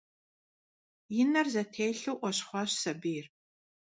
[1.21, 3.25] И нэр зэтелъу Ӏуэщхъуащ сабийр.